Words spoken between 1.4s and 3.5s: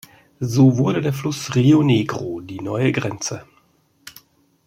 Rio Negro die neue Grenze.